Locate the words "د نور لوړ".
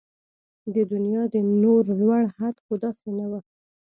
1.33-2.21